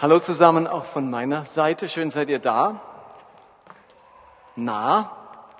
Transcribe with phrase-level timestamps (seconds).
[0.00, 1.88] Hallo zusammen auch von meiner Seite.
[1.88, 2.80] Schön seid ihr da.
[4.54, 5.10] Na,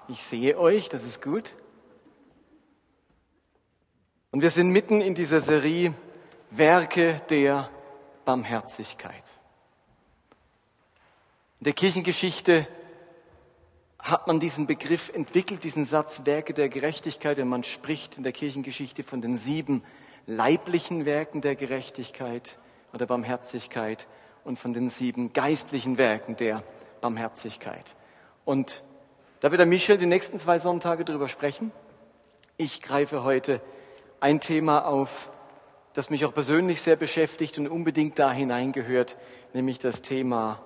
[0.06, 1.56] ich sehe euch, das ist gut.
[4.30, 5.92] Und wir sind mitten in dieser Serie
[6.52, 7.68] Werke der
[8.24, 9.24] Barmherzigkeit.
[11.58, 12.68] In der Kirchengeschichte
[13.98, 18.30] hat man diesen Begriff entwickelt, diesen Satz Werke der Gerechtigkeit, und man spricht in der
[18.30, 19.82] Kirchengeschichte von den sieben
[20.26, 22.60] leiblichen Werken der Gerechtigkeit
[22.92, 24.06] oder Barmherzigkeit
[24.48, 26.64] und von den sieben geistlichen Werken der
[27.02, 27.94] Barmherzigkeit.
[28.46, 28.82] Und
[29.40, 31.70] da wird der Michel die nächsten zwei Sonntage darüber sprechen.
[32.56, 33.60] Ich greife heute
[34.20, 35.30] ein Thema auf,
[35.92, 39.18] das mich auch persönlich sehr beschäftigt und unbedingt da hineingehört,
[39.52, 40.62] nämlich das Thema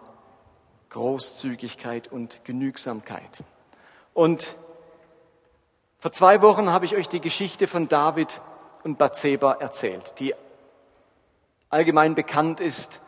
[0.91, 3.42] Großzügigkeit und Genügsamkeit.
[4.14, 4.55] Und
[5.98, 8.41] vor zwei Wochen habe ich euch die Geschichte von David
[8.84, 10.36] und Bathseba erzählt, die
[11.69, 13.00] allgemein bekannt ist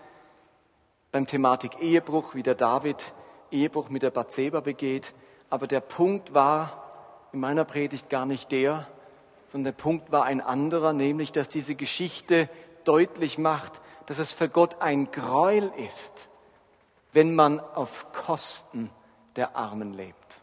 [1.15, 3.13] beim Thematik Ehebruch, wie der David
[3.53, 5.15] Ehebruch mit der Bathseba begeht.
[5.49, 8.89] Aber der Punkt war in meiner Predigt gar nicht der,
[9.47, 12.49] sondern der Punkt war ein anderer, nämlich, dass diese Geschichte
[12.83, 16.29] deutlich macht, dass es für Gott ein Gräuel ist,
[17.13, 18.91] wenn man auf Kosten
[19.37, 20.41] der Armen lebt.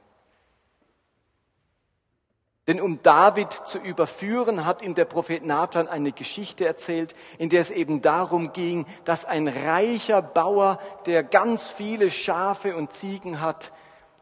[2.68, 7.62] Denn um David zu überführen, hat ihm der Prophet Nathan eine Geschichte erzählt, in der
[7.62, 13.72] es eben darum ging, dass ein reicher Bauer, der ganz viele Schafe und Ziegen hat,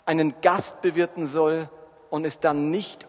[0.06, 1.70] einen Gast bewirten soll
[2.10, 3.08] und es dann nicht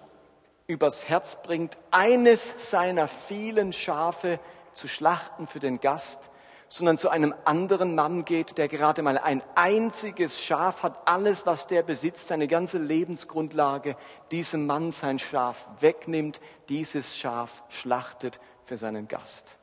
[0.66, 4.38] übers Herz bringt, eines seiner vielen Schafe
[4.72, 6.28] zu schlachten für den Gast,
[6.72, 11.66] sondern zu einem anderen Mann geht, der gerade mal ein einziges Schaf hat, alles, was
[11.66, 13.96] der besitzt, seine ganze Lebensgrundlage,
[14.30, 19.58] diesem Mann sein Schaf wegnimmt, dieses Schaf schlachtet für seinen Gast.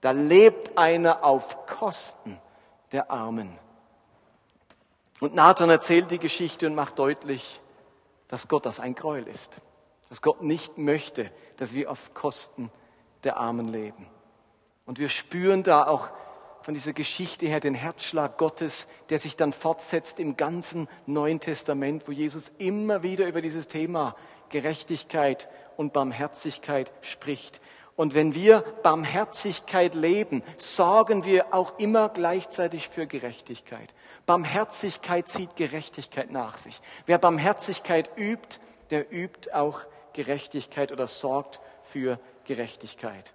[0.00, 2.38] Da lebt einer auf Kosten
[2.92, 3.58] der Armen.
[5.18, 7.60] Und Nathan erzählt die Geschichte und macht deutlich,
[8.28, 9.56] dass Gott das ein Gräuel ist.
[10.08, 12.70] Dass Gott nicht möchte, dass wir auf Kosten
[13.24, 14.06] der Armen leben.
[14.86, 16.10] Und wir spüren da auch
[16.64, 22.08] von dieser Geschichte her den Herzschlag Gottes, der sich dann fortsetzt im ganzen Neuen Testament,
[22.08, 24.16] wo Jesus immer wieder über dieses Thema
[24.48, 27.60] Gerechtigkeit und Barmherzigkeit spricht.
[27.96, 33.94] Und wenn wir Barmherzigkeit leben, sorgen wir auch immer gleichzeitig für Gerechtigkeit.
[34.24, 36.80] Barmherzigkeit zieht Gerechtigkeit nach sich.
[37.04, 38.58] Wer Barmherzigkeit übt,
[38.88, 39.80] der übt auch
[40.14, 43.34] Gerechtigkeit oder sorgt für Gerechtigkeit.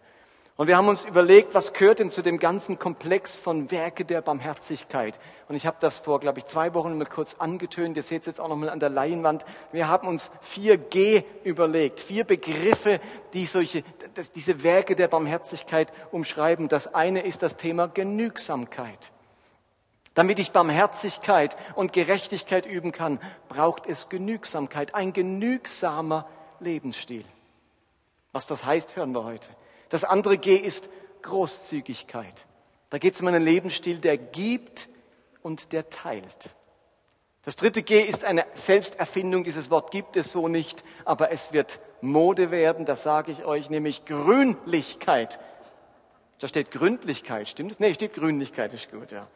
[0.59, 4.20] Und wir haben uns überlegt, was gehört denn zu dem ganzen Komplex von Werke der
[4.20, 5.18] Barmherzigkeit?
[5.47, 7.96] Und ich habe das vor, glaube ich, zwei Wochen mal kurz angetönt.
[7.96, 9.46] Ihr seht es jetzt auch noch mal an der Leinwand.
[9.72, 13.00] Wir haben uns vier G überlegt, vier Begriffe,
[13.31, 16.68] die solche, das, diese Werke der Barmherzigkeit umschreiben.
[16.68, 19.14] Das eine ist das Thema Genügsamkeit.
[20.14, 26.28] Damit ich Barmherzigkeit und Gerechtigkeit üben kann, braucht es Genügsamkeit, ein genügsamer
[26.59, 27.24] Lebensstil.
[28.34, 29.52] Was das heißt, hören wir heute.
[29.90, 30.90] Das andere G ist
[31.22, 32.46] Großzügigkeit.
[32.90, 34.90] Da geht es um einen Lebensstil, der gibt
[35.42, 36.56] und der teilt.
[37.44, 39.44] Das dritte G ist eine Selbsterfindung.
[39.44, 43.70] Dieses Wort gibt es so nicht, aber es wird Mode werden, das sage ich euch,
[43.70, 45.40] nämlich Grünlichkeit.
[46.40, 47.80] Da steht Gründlichkeit, stimmt es?
[47.80, 49.28] Nee, steht Grünlichkeit, ist gut, ja.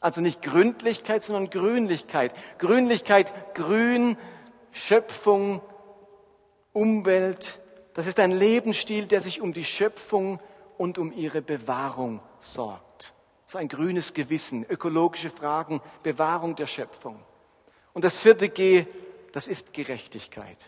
[0.00, 2.32] Also nicht Gründlichkeit, sondern Grünlichkeit.
[2.58, 4.16] Grünlichkeit, Grün,
[4.72, 5.60] Schöpfung,
[6.72, 7.58] Umwelt,
[7.96, 10.38] das ist ein Lebensstil, der sich um die Schöpfung
[10.76, 13.14] und um ihre Bewahrung sorgt.
[13.46, 17.18] So ein grünes Gewissen, ökologische Fragen, Bewahrung der Schöpfung.
[17.94, 18.84] Und das vierte G,
[19.32, 20.58] das ist Gerechtigkeit.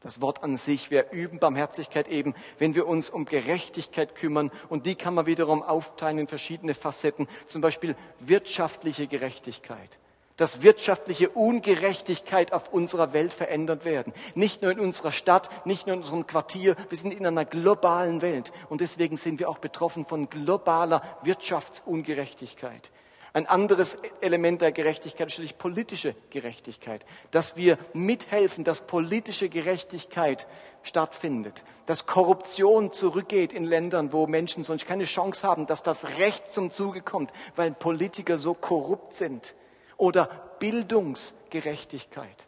[0.00, 4.50] Das Wort an sich, wir üben Barmherzigkeit eben, wenn wir uns um Gerechtigkeit kümmern.
[4.70, 7.28] Und die kann man wiederum aufteilen in verschiedene Facetten.
[7.46, 9.98] Zum Beispiel wirtschaftliche Gerechtigkeit
[10.38, 14.14] dass wirtschaftliche Ungerechtigkeit auf unserer Welt verändert werden.
[14.34, 18.22] Nicht nur in unserer Stadt, nicht nur in unserem Quartier, wir sind in einer globalen
[18.22, 18.52] Welt.
[18.70, 22.92] Und deswegen sind wir auch betroffen von globaler Wirtschaftsungerechtigkeit.
[23.32, 30.46] Ein anderes Element der Gerechtigkeit ist natürlich politische Gerechtigkeit, dass wir mithelfen, dass politische Gerechtigkeit
[30.82, 36.52] stattfindet, dass Korruption zurückgeht in Ländern, wo Menschen sonst keine Chance haben, dass das Recht
[36.52, 39.54] zum Zuge kommt, weil Politiker so korrupt sind
[39.98, 40.26] oder
[40.58, 42.46] Bildungsgerechtigkeit.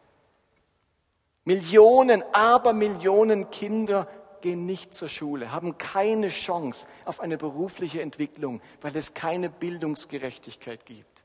[1.45, 4.09] Millionen, aber Millionen Kinder
[4.41, 10.87] gehen nicht zur Schule, haben keine Chance auf eine berufliche Entwicklung, weil es keine Bildungsgerechtigkeit
[10.87, 11.23] gibt.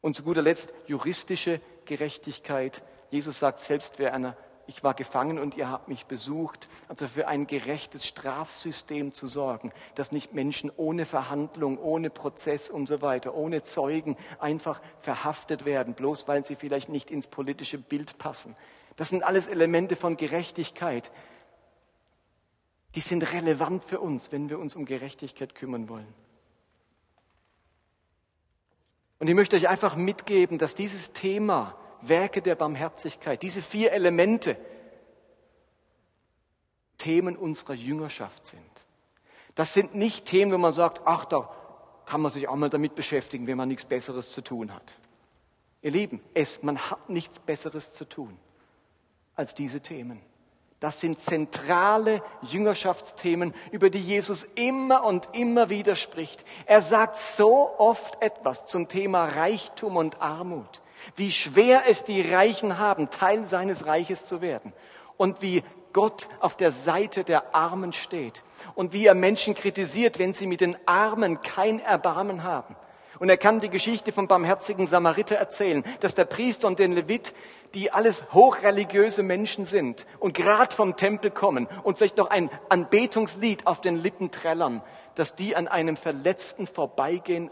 [0.00, 2.82] Und zu guter Letzt juristische Gerechtigkeit.
[3.10, 6.68] Jesus sagt, selbst wer einer ich war gefangen und ihr habt mich besucht.
[6.88, 12.86] Also für ein gerechtes Strafsystem zu sorgen, dass nicht Menschen ohne Verhandlung, ohne Prozess und
[12.86, 18.18] so weiter, ohne Zeugen einfach verhaftet werden, bloß weil sie vielleicht nicht ins politische Bild
[18.18, 18.56] passen.
[18.96, 21.10] Das sind alles Elemente von Gerechtigkeit.
[22.94, 26.14] Die sind relevant für uns, wenn wir uns um Gerechtigkeit kümmern wollen.
[29.18, 34.56] Und ich möchte euch einfach mitgeben, dass dieses Thema Werke der Barmherzigkeit, diese vier Elemente
[36.98, 38.60] Themen unserer Jüngerschaft sind.
[39.54, 41.50] Das sind nicht Themen, wo man sagt, ach, da
[42.06, 44.98] kann man sich auch mal damit beschäftigen, wenn man nichts Besseres zu tun hat.
[45.82, 48.36] Ihr Lieben, es, man hat nichts Besseres zu tun
[49.34, 50.20] als diese Themen.
[50.82, 56.44] Das sind zentrale Jüngerschaftsthemen, über die Jesus immer und immer wieder spricht.
[56.66, 60.81] Er sagt so oft etwas zum Thema Reichtum und Armut,
[61.16, 64.72] wie schwer es die Reichen haben, Teil seines Reiches zu werden
[65.16, 65.62] und wie
[65.92, 68.42] Gott auf der Seite der Armen steht
[68.74, 72.76] und wie er Menschen kritisiert, wenn sie mit den Armen kein Erbarmen haben.
[73.18, 77.34] Und er kann die Geschichte vom barmherzigen Samariter erzählen, dass der Priester und den Levit
[77.74, 83.66] die alles hochreligiöse Menschen sind und gerade vom Tempel kommen und vielleicht noch ein Anbetungslied
[83.66, 84.82] auf den Lippen trällern,
[85.14, 87.50] dass die an einem Verletzten vorbeigehen,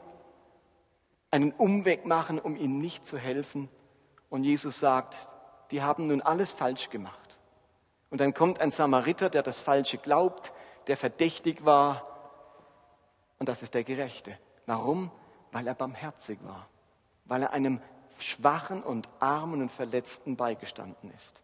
[1.30, 3.68] einen Umweg machen, um ihm nicht zu helfen.
[4.28, 5.16] Und Jesus sagt,
[5.70, 7.38] die haben nun alles falsch gemacht.
[8.10, 10.52] Und dann kommt ein Samariter, der das Falsche glaubt,
[10.88, 12.06] der verdächtig war.
[13.38, 14.36] Und das ist der Gerechte.
[14.66, 15.10] Warum?
[15.52, 16.68] Weil er barmherzig war.
[17.24, 17.80] Weil er einem
[18.18, 21.40] Schwachen und Armen und Verletzten beigestanden ist.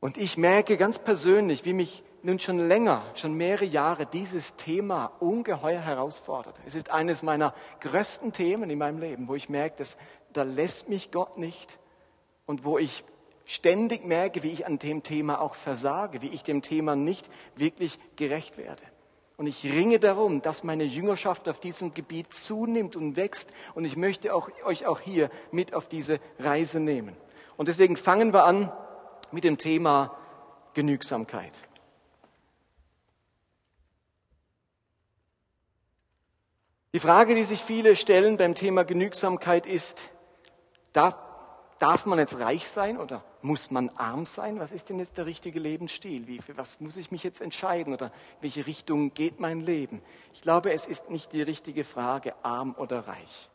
[0.00, 5.12] Und ich merke ganz persönlich, wie mich nun schon länger, schon mehrere Jahre dieses Thema
[5.20, 6.60] ungeheuer herausfordert.
[6.66, 9.96] Es ist eines meiner größten Themen in meinem Leben, wo ich merke, dass
[10.32, 11.78] da lässt mich Gott nicht
[12.46, 13.04] und wo ich
[13.44, 17.98] ständig merke, wie ich an dem Thema auch versage, wie ich dem Thema nicht wirklich
[18.16, 18.82] gerecht werde.
[19.38, 23.52] Und ich ringe darum, dass meine Jüngerschaft auf diesem Gebiet zunimmt und wächst.
[23.74, 27.16] Und ich möchte auch, euch auch hier mit auf diese Reise nehmen.
[27.56, 28.72] Und deswegen fangen wir an
[29.30, 30.16] mit dem Thema
[30.74, 31.52] Genügsamkeit.
[36.94, 40.08] Die Frage, die sich viele stellen beim Thema Genügsamkeit ist,
[40.94, 41.16] darf,
[41.78, 44.58] darf man jetzt reich sein oder muss man arm sein?
[44.58, 46.26] Was ist denn jetzt der richtige Lebensstil?
[46.26, 47.92] Wie, für was muss ich mich jetzt entscheiden?
[47.92, 50.00] Oder welche Richtung geht mein Leben?
[50.32, 53.50] Ich glaube, es ist nicht die richtige Frage, arm oder reich.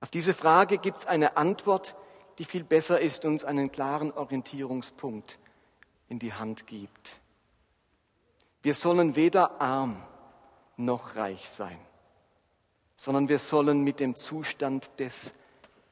[0.00, 1.96] Auf diese Frage gibt es eine Antwort,
[2.38, 5.38] die viel besser ist, uns einen klaren Orientierungspunkt
[6.08, 7.20] in die Hand gibt.
[8.62, 10.02] Wir sollen weder arm
[10.84, 11.78] noch reich sein,
[12.94, 15.34] sondern wir sollen mit dem Zustand des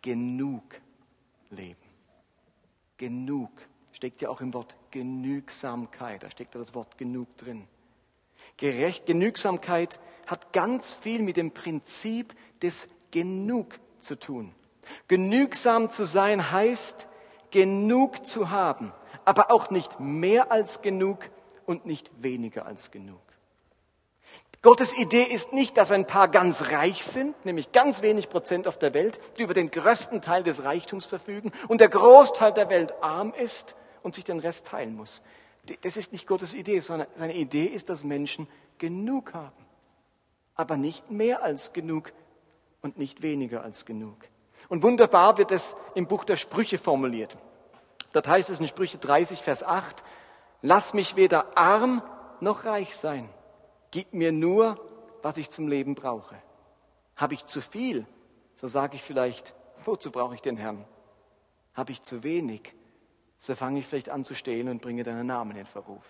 [0.02, 0.62] Genug
[1.50, 1.76] leben.
[2.96, 3.50] Genug
[3.92, 7.66] steckt ja auch im Wort Genügsamkeit, da steckt ja das Wort genug drin.
[8.56, 14.54] Gerecht, Genügsamkeit hat ganz viel mit dem Prinzip des Genug zu tun.
[15.08, 17.06] Genügsam zu sein heißt,
[17.50, 18.92] genug zu haben,
[19.24, 21.28] aber auch nicht mehr als genug
[21.66, 23.20] und nicht weniger als genug.
[24.62, 28.78] Gottes Idee ist nicht, dass ein paar ganz reich sind, nämlich ganz wenig Prozent auf
[28.78, 32.92] der Welt, die über den größten Teil des Reichtums verfügen und der Großteil der Welt
[33.02, 35.22] arm ist und sich den Rest teilen muss.
[35.80, 39.64] Das ist nicht Gottes Idee, sondern seine Idee ist, dass Menschen genug haben,
[40.56, 42.12] aber nicht mehr als genug
[42.82, 44.16] und nicht weniger als genug.
[44.68, 47.38] Und wunderbar wird es im Buch der Sprüche formuliert.
[48.12, 50.04] Dort heißt es in Sprüche 30, Vers 8,
[50.60, 52.02] lass mich weder arm
[52.40, 53.30] noch reich sein
[53.90, 54.80] Gib mir nur,
[55.22, 56.40] was ich zum Leben brauche.
[57.16, 58.06] Habe ich zu viel,
[58.54, 59.54] so sage ich vielleicht,
[59.84, 60.84] wozu brauche ich den Herrn?
[61.74, 62.74] Habe ich zu wenig,
[63.38, 66.04] so fange ich vielleicht an zu stehlen und bringe deinen Namen in Verruf.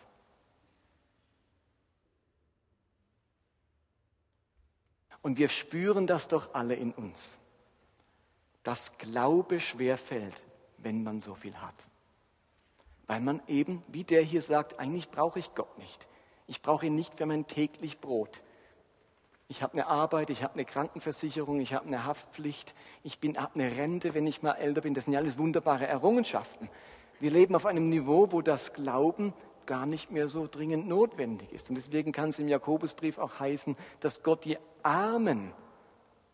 [5.23, 7.39] Und wir spüren das doch alle in uns,
[8.63, 10.43] dass Glaube schwer fällt,
[10.79, 11.89] wenn man so viel hat.
[13.07, 16.07] Weil man eben, wie der hier sagt, eigentlich brauche ich Gott nicht.
[16.50, 18.42] Ich brauche ihn nicht für mein täglich Brot.
[19.47, 23.76] Ich habe eine Arbeit, ich habe eine Krankenversicherung, ich habe eine Haftpflicht, ich habe eine
[23.76, 24.92] Rente, wenn ich mal älter bin.
[24.92, 26.69] Das sind ja alles wunderbare Errungenschaften.
[27.21, 29.33] Wir leben auf einem Niveau, wo das Glauben
[29.64, 31.71] gar nicht mehr so dringend notwendig ist.
[31.71, 35.52] Und deswegen kann es im Jakobusbrief auch heißen, dass Gott die Armen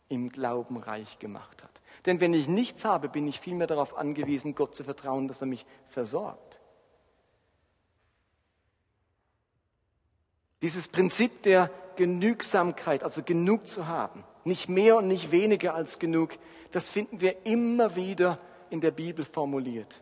[0.08, 1.82] im Glauben reich gemacht hat.
[2.06, 5.46] Denn wenn ich nichts habe, bin ich vielmehr darauf angewiesen, Gott zu vertrauen, dass er
[5.46, 6.58] mich versorgt.
[10.62, 16.30] Dieses Prinzip der Genügsamkeit, also genug zu haben, nicht mehr und nicht weniger als genug,
[16.70, 18.38] das finden wir immer wieder
[18.70, 20.00] in der Bibel formuliert.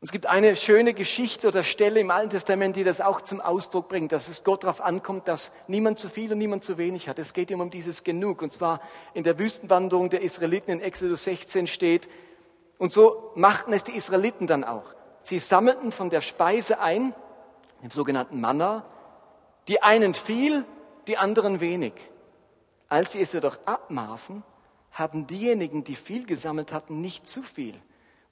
[0.00, 3.40] Und es gibt eine schöne Geschichte oder Stelle im Alten Testament, die das auch zum
[3.40, 7.08] Ausdruck bringt, dass es Gott darauf ankommt, dass niemand zu viel und niemand zu wenig
[7.08, 7.18] hat.
[7.18, 8.40] Es geht ihm um dieses Genug.
[8.40, 8.80] Und zwar
[9.12, 12.08] in der Wüstenwanderung der Israeliten in Exodus 16 steht,
[12.78, 14.84] und so machten es die Israeliten dann auch.
[15.24, 17.12] Sie sammelten von der Speise ein,
[17.82, 18.84] dem sogenannten Manna,
[19.68, 20.64] die einen viel,
[21.06, 21.92] die anderen wenig.
[22.88, 24.42] Als sie es jedoch abmaßen,
[24.92, 27.80] hatten diejenigen, die viel gesammelt hatten, nicht zu viel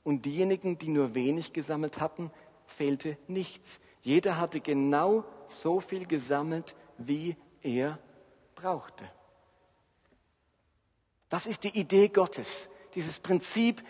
[0.02, 2.31] und diejenigen, die nur wenig gesammelt hatten,
[2.66, 3.81] fehlte nichts.
[4.02, 7.99] Jeder hatte genau so viel gesammelt, wie er
[8.55, 9.05] brauchte.
[11.28, 13.83] Das ist die Idee Gottes, dieses Prinzip.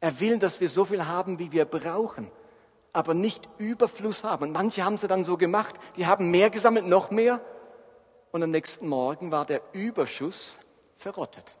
[0.00, 2.30] Er will, dass wir so viel haben, wie wir brauchen,
[2.92, 4.44] aber nicht Überfluss haben.
[4.44, 7.40] Und manche haben sie dann so gemacht, die haben mehr gesammelt, noch mehr,
[8.32, 10.58] und am nächsten Morgen war der Überschuss
[10.96, 11.56] verrottet.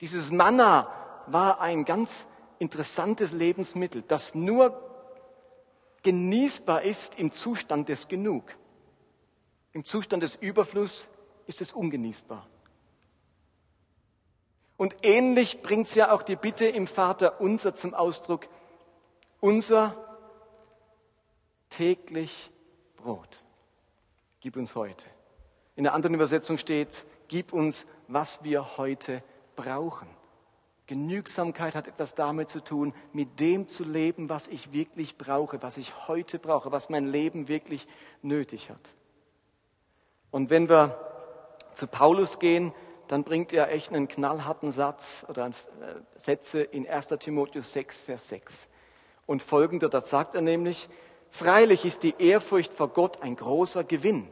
[0.00, 0.90] Dieses Manna
[1.26, 4.80] war ein ganz interessantes Lebensmittel, das nur
[6.02, 8.56] genießbar ist im Zustand des Genug.
[9.72, 11.08] Im Zustand des Überfluss
[11.46, 12.46] ist es ungenießbar.
[14.76, 18.48] Und ähnlich bringt es ja auch die Bitte im Vater unser zum Ausdruck,
[19.44, 19.94] unser
[21.68, 22.50] täglich
[22.96, 23.44] Brot.
[24.40, 25.04] Gib uns heute.
[25.76, 29.22] In der anderen Übersetzung steht, gib uns, was wir heute
[29.54, 30.08] brauchen.
[30.86, 35.76] Genügsamkeit hat etwas damit zu tun, mit dem zu leben, was ich wirklich brauche, was
[35.76, 37.86] ich heute brauche, was mein Leben wirklich
[38.22, 38.94] nötig hat.
[40.30, 40.98] Und wenn wir
[41.74, 42.72] zu Paulus gehen,
[43.08, 45.50] dann bringt er echt einen knallharten Satz oder äh,
[46.16, 48.70] Sätze in 1 Timotheus 6, Vers 6.
[49.26, 50.88] Und folgender, das sagt er nämlich,
[51.30, 54.28] freilich ist die Ehrfurcht vor Gott ein großer Gewinn,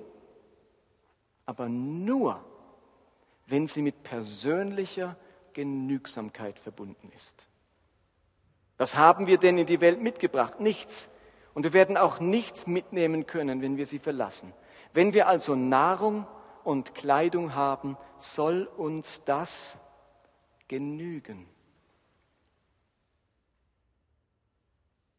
[1.47, 2.45] aber nur,
[3.47, 5.17] wenn sie mit persönlicher
[5.53, 7.49] Genügsamkeit verbunden ist.
[8.79, 10.61] Was haben wir denn in die Welt mitgebracht?
[10.61, 11.11] Nichts.
[11.55, 14.53] Und wir werden auch nichts mitnehmen können, wenn wir sie verlassen.
[14.95, 16.27] Wenn wir also Nahrung
[16.65, 19.79] und Kleidung haben, soll uns das
[20.69, 21.52] genügen.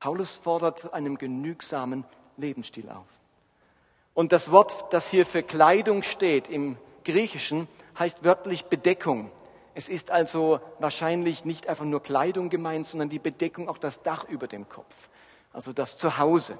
[0.03, 2.03] Paulus fordert einem genügsamen
[2.36, 3.07] Lebensstil auf.
[4.13, 9.31] Und das Wort, das hier für Kleidung steht im Griechischen, heißt wörtlich Bedeckung.
[9.75, 14.25] Es ist also wahrscheinlich nicht einfach nur Kleidung gemeint, sondern die Bedeckung, auch das Dach
[14.27, 14.93] über dem Kopf,
[15.53, 16.57] also das Zuhause.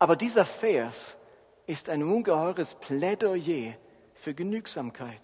[0.00, 1.18] Aber dieser Vers
[1.68, 3.74] ist ein ungeheures Plädoyer
[4.14, 5.22] für Genügsamkeit.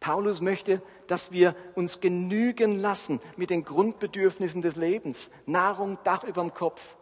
[0.00, 6.42] Paulus möchte, dass wir uns genügen lassen mit den Grundbedürfnissen des Lebens, Nahrung, Dach über
[6.42, 6.96] dem Kopf.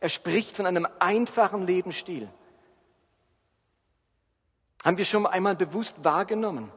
[0.00, 2.28] Er spricht von einem einfachen Lebensstil.
[4.84, 6.70] Haben wir schon einmal bewusst wahrgenommen,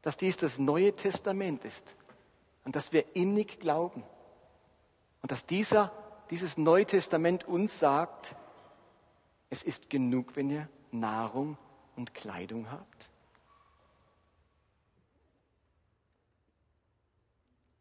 [0.00, 1.94] dass dies das Neue Testament ist
[2.64, 4.02] und dass wir innig glauben
[5.20, 5.92] und dass dieser,
[6.30, 8.34] dieses Neue Testament uns sagt,
[9.50, 11.58] es ist genug, wenn ihr Nahrung
[11.96, 13.10] und Kleidung habt.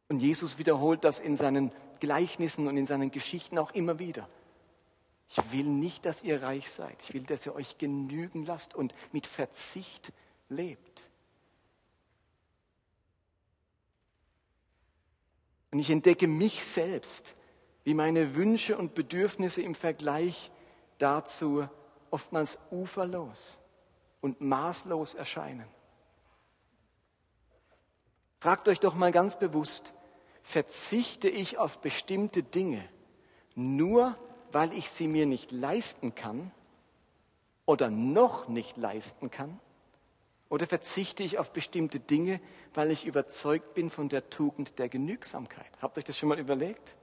[0.08, 4.30] Und Jesus wiederholt das in seinen Gleichnissen und in seinen Geschichten auch immer wieder.
[5.30, 7.02] Ich will nicht, dass ihr reich seid.
[7.04, 10.14] Ich will, dass ihr euch genügen lasst und mit Verzicht
[10.50, 11.10] lebt.
[15.72, 17.36] Und ich entdecke mich selbst,
[17.84, 20.52] wie meine Wünsche und Bedürfnisse im Vergleich
[21.00, 21.68] dazu
[22.12, 23.60] oftmals uferlos
[24.22, 25.68] und maßlos erscheinen.
[28.46, 29.96] Fragt euch doch mal ganz bewusst,
[30.44, 32.88] verzichte ich auf bestimmte Dinge
[33.56, 34.16] nur,
[34.52, 36.52] weil ich sie mir nicht leisten kann
[37.66, 39.60] oder noch nicht leisten kann?
[40.48, 42.40] Oder verzichte ich auf bestimmte Dinge,
[42.76, 45.72] weil ich überzeugt bin von der Tugend der Genügsamkeit?
[45.82, 46.96] Habt ihr euch das schon mal überlegt?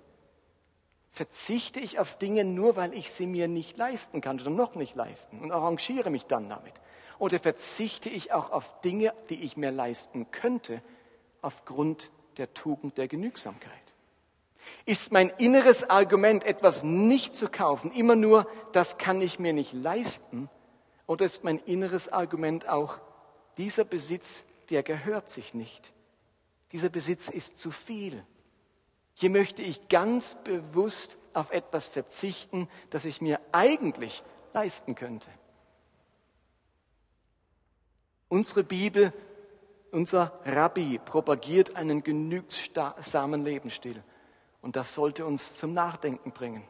[1.10, 4.94] Verzichte ich auf Dinge nur, weil ich sie mir nicht leisten kann oder noch nicht
[4.94, 6.74] leisten und arrangiere mich dann damit?
[7.18, 10.80] Oder verzichte ich auch auf Dinge, die ich mir leisten könnte,
[11.42, 13.72] aufgrund der Tugend der Genügsamkeit?
[14.86, 19.72] Ist mein inneres Argument, etwas nicht zu kaufen, immer nur, das kann ich mir nicht
[19.72, 20.48] leisten?
[21.06, 23.00] Oder ist mein inneres Argument auch,
[23.58, 25.92] dieser Besitz, der gehört sich nicht.
[26.72, 28.24] Dieser Besitz ist zu viel.
[29.14, 34.22] Hier möchte ich ganz bewusst auf etwas verzichten, das ich mir eigentlich
[34.54, 35.28] leisten könnte.
[38.28, 39.12] Unsere Bibel,
[39.92, 44.02] unser Rabbi propagiert einen genügsamen Lebensstil.
[44.60, 46.64] Und das sollte uns zum Nachdenken bringen.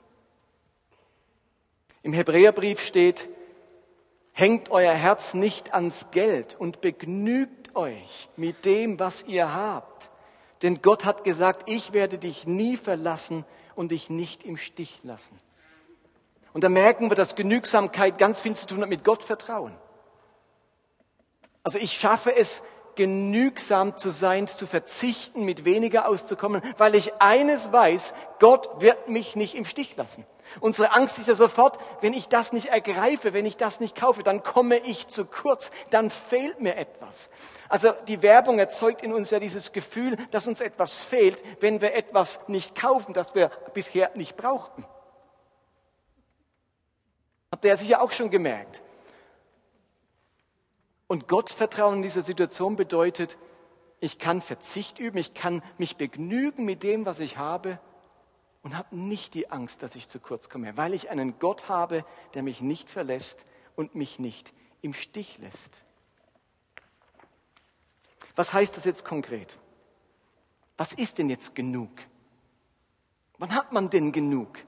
[2.02, 3.28] Im Hebräerbrief steht,
[4.34, 10.10] Hängt euer Herz nicht ans Geld und begnügt euch mit dem, was ihr habt.
[10.62, 15.38] Denn Gott hat gesagt, ich werde dich nie verlassen und dich nicht im Stich lassen.
[16.54, 19.74] Und da merken wir, dass Genügsamkeit ganz viel zu tun hat mit Gottvertrauen.
[21.62, 22.62] Also ich schaffe es,
[22.94, 29.36] genügsam zu sein, zu verzichten, mit weniger auszukommen, weil ich eines weiß, Gott wird mich
[29.36, 30.26] nicht im Stich lassen.
[30.60, 34.22] Unsere Angst ist ja sofort, wenn ich das nicht ergreife, wenn ich das nicht kaufe,
[34.22, 37.30] dann komme ich zu kurz, dann fehlt mir etwas.
[37.68, 41.94] Also die Werbung erzeugt in uns ja dieses Gefühl, dass uns etwas fehlt, wenn wir
[41.94, 44.84] etwas nicht kaufen, das wir bisher nicht brauchten.
[47.50, 48.82] Habt ihr ja sicher auch schon gemerkt.
[51.12, 53.36] Und Gottvertrauen in dieser Situation bedeutet,
[54.00, 57.78] ich kann Verzicht üben, ich kann mich begnügen mit dem, was ich habe
[58.62, 62.06] und habe nicht die Angst, dass ich zu kurz komme, weil ich einen Gott habe,
[62.32, 63.44] der mich nicht verlässt
[63.76, 65.82] und mich nicht im Stich lässt.
[68.34, 69.58] Was heißt das jetzt konkret?
[70.78, 71.90] Was ist denn jetzt genug?
[73.36, 74.60] Wann hat man denn genug?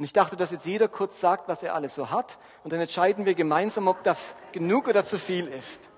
[0.00, 2.80] Und ich dachte, dass jetzt jeder kurz sagt, was er alles so hat, und dann
[2.80, 5.90] entscheiden wir gemeinsam, ob das genug oder zu viel ist.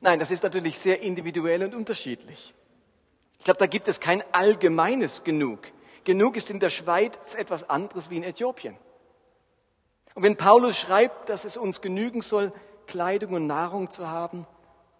[0.00, 2.54] Nein, das ist natürlich sehr individuell und unterschiedlich.
[3.40, 5.62] Ich glaube, da gibt es kein allgemeines Genug.
[6.04, 8.76] Genug ist in der Schweiz etwas anderes wie in Äthiopien.
[10.14, 12.52] Und wenn Paulus schreibt, dass es uns genügen soll,
[12.86, 14.46] Kleidung und Nahrung zu haben,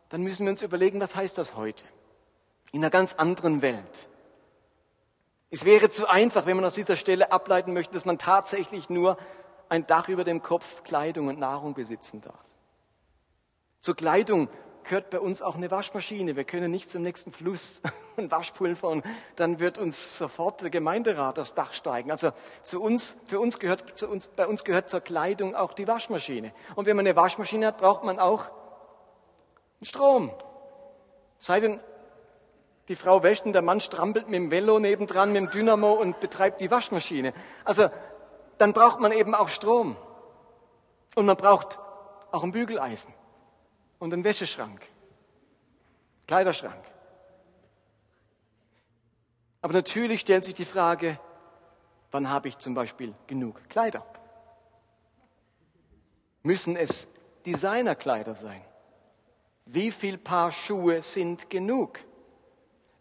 [0.08, 1.84] dann müssen wir uns überlegen, was heißt das heute?
[2.72, 4.08] In einer ganz anderen Welt.
[5.50, 9.16] Es wäre zu einfach, wenn man aus dieser Stelle ableiten möchte, dass man tatsächlich nur
[9.68, 12.44] ein Dach über dem Kopf, Kleidung und Nahrung besitzen darf.
[13.80, 14.48] Zur Kleidung
[14.84, 16.36] gehört bei uns auch eine Waschmaschine.
[16.36, 17.82] Wir können nicht zum nächsten Fluss
[18.16, 19.04] ein Waschpulver und
[19.36, 22.10] dann wird uns sofort der Gemeinderat aufs Dach steigen.
[22.10, 22.32] Also
[22.62, 26.52] zu uns, für uns gehört, zu uns, bei uns gehört zur Kleidung auch die Waschmaschine.
[26.74, 28.46] Und wenn man eine Waschmaschine hat, braucht man auch
[29.82, 30.32] Strom.
[31.38, 31.80] Sei denn,
[32.88, 36.20] die Frau wäscht und der Mann strampelt mit dem Velo nebendran, mit dem Dynamo und
[36.20, 37.34] betreibt die Waschmaschine.
[37.64, 37.90] Also
[38.56, 39.96] dann braucht man eben auch Strom.
[41.14, 41.78] Und man braucht
[42.30, 43.12] auch ein Bügeleisen
[43.98, 44.80] und einen Wäscheschrank,
[46.26, 46.84] Kleiderschrank.
[49.60, 51.18] Aber natürlich stellt sich die Frage,
[52.10, 54.04] wann habe ich zum Beispiel genug Kleider?
[56.42, 57.08] Müssen es
[57.44, 58.64] Designerkleider sein?
[59.66, 61.98] Wie viel Paar Schuhe sind genug?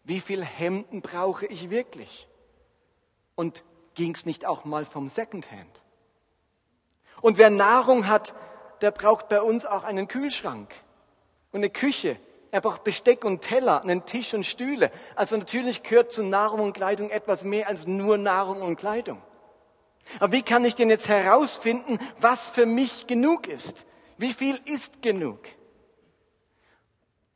[0.08, 2.26] Wie viel Hemden brauche ich wirklich?
[3.34, 3.62] Und
[3.94, 5.84] ging es nicht auch mal vom Secondhand?
[7.20, 8.34] Und wer Nahrung hat,
[8.80, 10.74] der braucht bei uns auch einen Kühlschrank
[11.52, 12.16] und eine Küche.
[12.50, 14.90] Er braucht Besteck und Teller, einen Tisch und Stühle.
[15.14, 19.20] Also natürlich gehört zu Nahrung und Kleidung etwas mehr als nur Nahrung und Kleidung.
[20.20, 23.84] Aber wie kann ich denn jetzt herausfinden, was für mich genug ist?
[24.16, 25.40] Wie viel ist genug?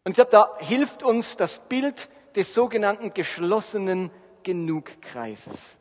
[0.05, 4.11] Und ich glaube, da hilft uns das Bild des sogenannten geschlossenen
[4.43, 5.79] Genugkreises.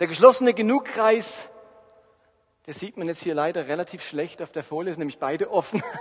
[0.00, 1.48] Der geschlossene Genugkreis,
[2.66, 5.82] der sieht man jetzt hier leider relativ schlecht auf der Folie, ist nämlich beide offen.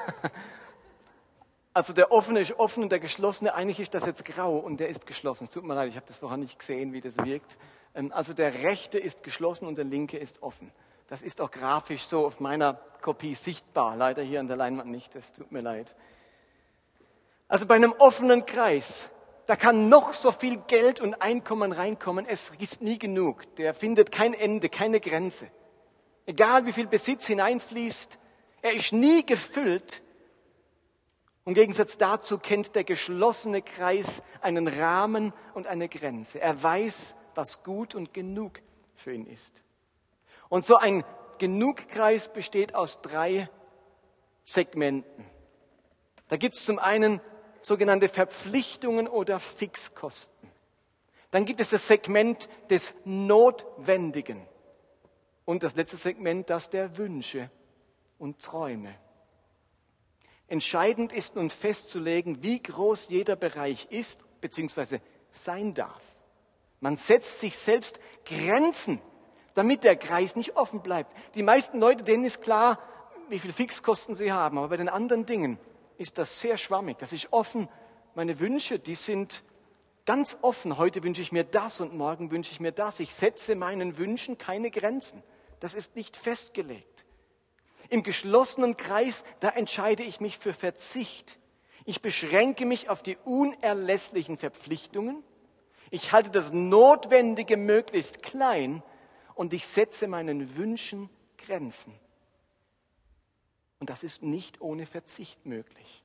[1.74, 4.90] Also der offene ist offen und der geschlossene, eigentlich ist das jetzt grau und der
[4.90, 5.46] ist geschlossen.
[5.46, 7.58] Es tut mir leid, ich habe das vorher nicht gesehen, wie das wirkt.
[7.96, 10.70] Ähm, also der rechte ist geschlossen und der linke ist offen.
[11.08, 15.16] Das ist auch grafisch so auf meiner Kopie sichtbar, leider hier an der Leinwand nicht,
[15.16, 15.96] das tut mir leid.
[17.52, 19.10] Also bei einem offenen Kreis,
[19.46, 23.58] da kann noch so viel Geld und Einkommen reinkommen, es ist nie genug.
[23.58, 25.48] Der findet kein Ende, keine Grenze.
[26.26, 28.18] Egal wie viel Besitz hineinfließt,
[28.62, 30.02] er ist nie gefüllt.
[31.44, 36.40] Im Gegensatz dazu kennt der geschlossene Kreis einen Rahmen und eine Grenze.
[36.40, 38.62] Er weiß, was gut und genug
[38.96, 39.62] für ihn ist.
[40.48, 41.04] Und so ein
[41.38, 43.50] Genugkreis besteht aus drei
[44.46, 45.26] Segmenten.
[46.30, 47.20] Da gibt es zum einen
[47.62, 50.50] sogenannte Verpflichtungen oder Fixkosten.
[51.32, 54.46] Dann gibt es das Segment des Notwendigen
[55.46, 57.50] und das letzte Segment, das der Wünsche
[58.20, 58.94] und Träume.
[60.48, 65.00] Entscheidend ist nun festzulegen, wie groß jeder Bereich ist bzw.
[65.32, 66.02] sein darf.
[66.82, 69.00] Man setzt sich selbst Grenzen,
[69.54, 71.16] damit der Kreis nicht offen bleibt.
[71.36, 72.80] Die meisten Leute, denen ist klar,
[73.30, 75.58] wie viel Fixkosten sie haben, aber bei den anderen Dingen
[76.02, 76.98] ist das sehr schwammig.
[76.98, 77.70] Das ist offen.
[78.16, 79.44] Meine Wünsche, die sind
[80.06, 80.78] ganz offen.
[80.78, 83.00] Heute wünsche ich mir das und morgen wünsche ich mir das.
[83.00, 85.24] Ich setze meinen Wünschen keine Grenzen.
[85.60, 87.06] Das ist nicht festgelegt.
[87.90, 91.40] Im geschlossenen Kreis, da entscheide ich mich für Verzicht.
[91.86, 95.24] Ich beschränke mich auf die unerlässlichen Verpflichtungen.
[95.92, 98.82] Ich halte das Notwendige möglichst klein
[99.36, 101.94] und ich setze meinen Wünschen Grenzen.
[103.82, 106.04] Und das ist nicht ohne Verzicht möglich.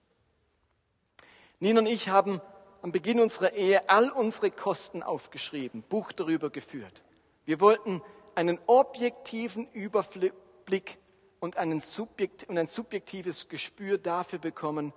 [1.61, 2.41] Nina und ich haben
[2.81, 7.03] am Beginn unserer Ehe all unsere Kosten aufgeschrieben, Buch darüber geführt.
[7.45, 8.01] Wir wollten
[8.35, 10.97] einen objektiven Überblick
[11.39, 14.95] und, einen Subjekt, und ein subjektives Gespür dafür bekommen,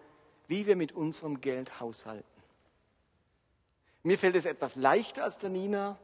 [0.47, 2.25] wie wir mit unserem Geld haushalten.
[4.03, 5.99] Mir fällt es etwas leichter als der Nina.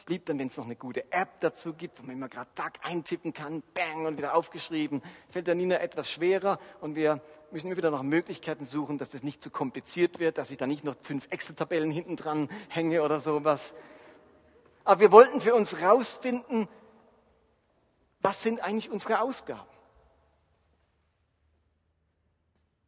[0.00, 2.48] Ich liebe dann, wenn es noch eine gute App dazu gibt, wo man immer gerade
[2.54, 5.02] Tag eintippen kann, bang, und wieder aufgeschrieben.
[5.28, 9.22] Fällt der Nina etwas schwerer und wir müssen immer wieder nach Möglichkeiten suchen, dass das
[9.22, 13.20] nicht zu kompliziert wird, dass ich da nicht noch fünf Excel-Tabellen hinten dran hänge oder
[13.20, 13.74] sowas.
[14.84, 16.66] Aber wir wollten für uns rausfinden,
[18.22, 19.68] was sind eigentlich unsere Ausgaben?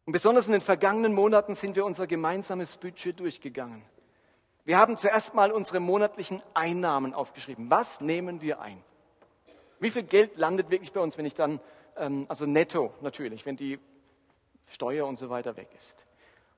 [0.07, 3.85] Und besonders in den vergangenen Monaten sind wir unser gemeinsames Budget durchgegangen.
[4.65, 7.69] Wir haben zuerst mal unsere monatlichen Einnahmen aufgeschrieben.
[7.69, 8.83] Was nehmen wir ein?
[9.81, 11.61] Wie viel Geld landet wirklich bei uns, wenn ich dann,
[11.97, 13.81] ähm, also netto natürlich, wenn die
[14.71, 16.07] Steuer und so weiter weg ist.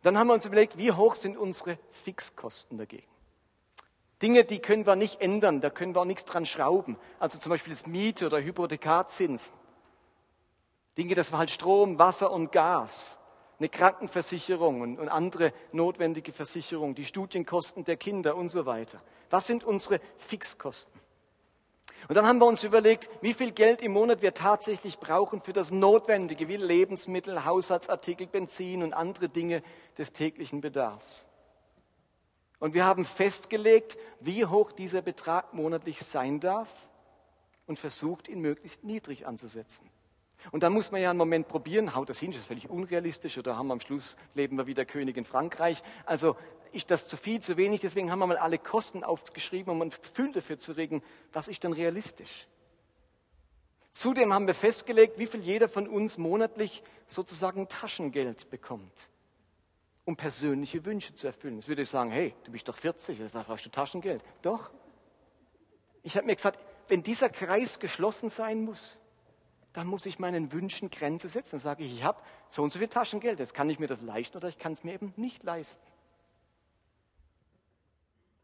[0.03, 3.09] Dann haben wir uns überlegt, wie hoch sind unsere Fixkosten dagegen?
[4.21, 6.99] Dinge, die können wir nicht ändern, da können wir auch nichts dran schrauben.
[7.19, 9.55] Also zum Beispiel das Miete oder Hypothekarzinsen.
[10.99, 13.19] Dinge, das war halt Strom, Wasser und Gas
[13.59, 19.01] eine Krankenversicherung und, andere notwendige Versicherungen, die Studienkosten der Kinder und so weiter.
[19.31, 21.01] Was sind unsere Fixkosten?
[22.09, 25.55] Und dann haben wir uns überlegt, wie viel Geld im Monat wir tatsächlich brauchen für
[25.55, 29.63] das Notwendige, wie Lebensmittel, Haushaltsartikel, Benzin und andere Dinge
[29.97, 31.29] des täglichen Bedarfs.
[32.59, 36.69] Und wir haben festgelegt, wie hoch dieser Betrag monatlich sein darf
[37.67, 39.89] und versucht, ihn möglichst niedrig anzusetzen.
[40.51, 43.39] Und dann muss man ja einen Moment probieren, haut das hin, ist das völlig unrealistisch
[43.39, 45.83] oder haben wir am Schluss, leben wir wieder König in Frankreich.
[46.05, 46.37] Also
[46.73, 49.91] ist das zu viel, zu wenig, deswegen haben wir mal alle Kosten aufgeschrieben, um ein
[49.91, 51.03] Gefühl dafür zu regen,
[51.33, 52.49] was ist denn realistisch.
[53.93, 59.09] Zudem haben wir festgelegt, wie viel jeder von uns monatlich sozusagen Taschengeld bekommt,
[60.05, 61.55] um persönliche Wünsche zu erfüllen.
[61.55, 64.25] Jetzt würde ich sagen, hey, du bist doch 40, jetzt brauchst du Taschengeld.
[64.43, 64.73] Doch.
[66.03, 69.01] Ich habe mir gesagt, wenn dieser Kreis geschlossen sein muss,
[69.75, 71.53] dann muss ich meinen Wünschen Grenze setzen.
[71.53, 74.01] Dann sage ich, ich habe so und so viel Taschengeld, jetzt kann ich mir das
[74.01, 75.85] leisten oder ich kann es mir eben nicht leisten.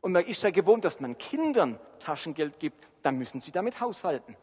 [0.00, 4.36] Und man ist ja gewohnt, dass man Kindern Taschengeld gibt, dann müssen sie damit haushalten.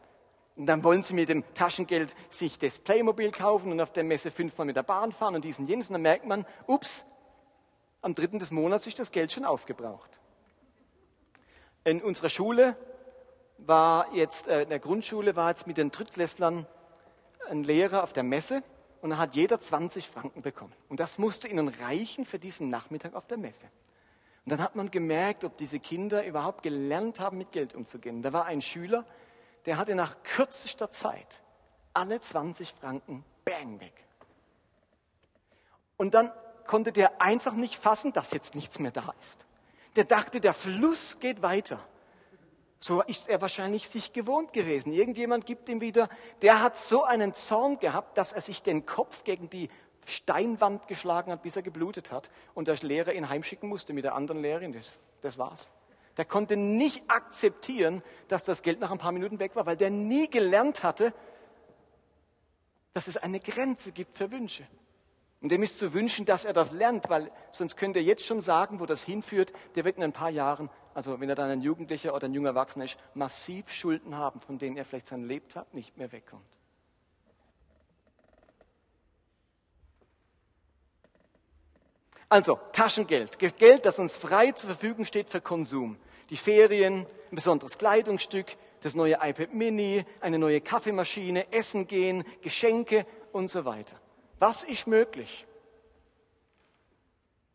[0.56, 4.30] Und dann wollen sie mit dem Taschengeld sich das Playmobil kaufen und auf der Messe
[4.30, 5.88] fünfmal mit der Bahn fahren und diesen jenes.
[5.88, 7.04] Und dann merkt man, ups,
[8.00, 10.18] am dritten des Monats ist das Geld schon aufgebraucht.
[11.84, 12.76] In unserer Schule
[13.58, 16.66] war jetzt, äh, in der Grundschule war jetzt mit den Drittklässlern
[17.48, 18.62] ein Lehrer auf der Messe
[19.00, 20.72] und da hat jeder 20 Franken bekommen.
[20.88, 23.66] Und das musste ihnen reichen für diesen Nachmittag auf der Messe.
[24.44, 28.22] Und dann hat man gemerkt, ob diese Kinder überhaupt gelernt haben, mit Geld umzugehen.
[28.22, 29.04] Da war ein Schüler,
[29.66, 31.42] der hatte nach kürzester Zeit
[31.92, 33.92] alle 20 Franken bang weg.
[35.96, 36.32] Und dann
[36.66, 39.46] konnte der einfach nicht fassen, dass jetzt nichts mehr da ist.
[39.96, 41.80] Der dachte, der Fluss geht weiter.
[42.80, 44.92] So ist er wahrscheinlich sich gewohnt gewesen.
[44.92, 46.08] Irgendjemand gibt ihm wieder,
[46.42, 49.68] der hat so einen Zorn gehabt, dass er sich den Kopf gegen die
[50.04, 54.14] Steinwand geschlagen hat, bis er geblutet hat und der Lehrer ihn heimschicken musste mit der
[54.14, 54.72] anderen Lehrerin.
[54.72, 55.70] Das, das war's.
[56.16, 59.90] Der konnte nicht akzeptieren, dass das Geld nach ein paar Minuten weg war, weil der
[59.90, 61.12] nie gelernt hatte,
[62.92, 64.66] dass es eine Grenze gibt für Wünsche.
[65.40, 68.40] Und dem ist zu wünschen, dass er das lernt, weil sonst könnte er jetzt schon
[68.40, 71.62] sagen, wo das hinführt, der wird in ein paar Jahren also wenn er dann ein
[71.62, 75.72] Jugendlicher oder ein junger Erwachsener ist, massiv Schulden haben, von denen er vielleicht sein Lebtag
[75.72, 76.42] nicht mehr wegkommt.
[82.28, 85.98] Also Taschengeld, Geld, das uns frei zur Verfügung steht für Konsum.
[86.30, 93.06] Die Ferien, ein besonderes Kleidungsstück, das neue iPad Mini, eine neue Kaffeemaschine, Essen gehen, Geschenke
[93.30, 94.00] und so weiter.
[94.40, 95.46] Was ist möglich?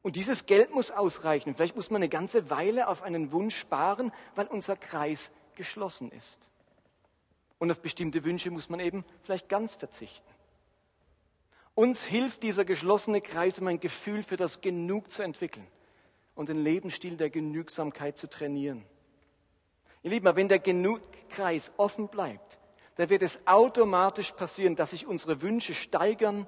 [0.03, 1.55] Und dieses Geld muss ausreichen.
[1.55, 6.37] Vielleicht muss man eine ganze Weile auf einen Wunsch sparen, weil unser Kreis geschlossen ist.
[7.57, 10.27] Und auf bestimmte Wünsche muss man eben vielleicht ganz verzichten.
[11.73, 15.65] Uns hilft dieser geschlossene Kreis, um ein Gefühl für das Genug zu entwickeln
[16.35, 18.83] und den Lebensstil der Genügsamkeit zu trainieren.
[20.03, 22.59] Ihr Lieben, wenn der Genugkreis offen bleibt,
[22.95, 26.45] dann wird es automatisch passieren, dass sich unsere Wünsche steigern,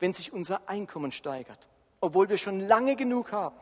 [0.00, 1.68] wenn sich unser Einkommen steigert
[2.04, 3.56] obwohl wir schon lange genug haben.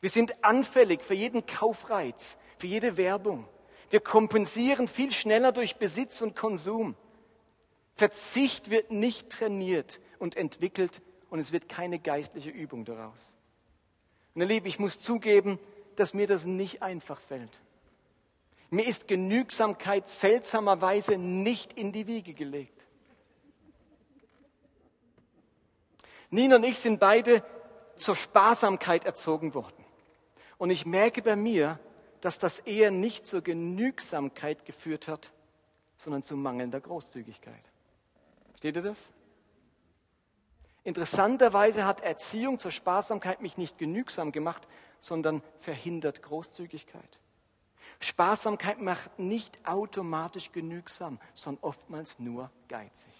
[0.00, 3.46] Wir sind anfällig für jeden Kaufreiz, für jede Werbung.
[3.90, 6.96] Wir kompensieren viel schneller durch Besitz und Konsum.
[7.94, 13.36] Verzicht wird nicht trainiert und entwickelt und es wird keine geistliche Übung daraus.
[14.34, 15.58] Und ihr Lieben, ich muss zugeben,
[15.96, 17.60] dass mir das nicht einfach fällt.
[18.70, 22.86] Mir ist Genügsamkeit seltsamerweise nicht in die Wiege gelegt.
[26.30, 27.44] Nina und ich sind beide
[27.96, 29.84] zur Sparsamkeit erzogen worden.
[30.58, 31.78] Und ich merke bei mir,
[32.20, 35.32] dass das eher nicht zur Genügsamkeit geführt hat,
[35.96, 37.70] sondern zu mangelnder Großzügigkeit.
[38.50, 39.12] Versteht ihr das?
[40.82, 44.66] Interessanterweise hat Erziehung zur Sparsamkeit mich nicht genügsam gemacht,
[44.98, 47.20] sondern verhindert Großzügigkeit.
[48.00, 53.12] Sparsamkeit macht nicht automatisch genügsam, sondern oftmals nur geizig.